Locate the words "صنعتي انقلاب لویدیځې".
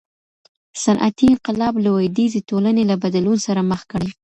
0.83-2.39